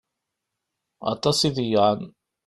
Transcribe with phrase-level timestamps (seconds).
[1.11, 2.01] Aṭas i ḍeyyεen.